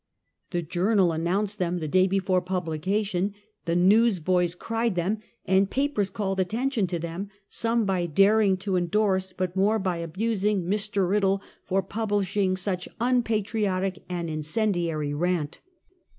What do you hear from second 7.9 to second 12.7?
daring to indorse, but more by abusing Mr. Riddle for publishing